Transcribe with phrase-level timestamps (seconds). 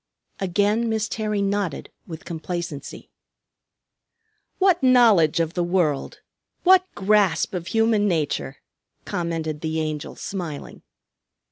[0.39, 3.11] Again Miss Terry nodded with complacency.
[4.57, 6.21] "What knowledge of the world!
[6.63, 8.57] What grasp of human nature!"
[9.05, 10.81] commented the Angel, smiling.